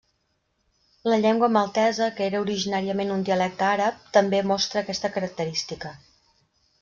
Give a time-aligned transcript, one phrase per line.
[1.11, 5.93] La llengua maltesa, que era originàriament un dialecte àrab, també mostra aquesta característica.